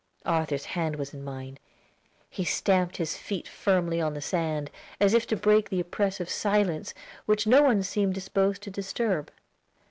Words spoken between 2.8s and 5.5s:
his feet firmly on the sand, as if to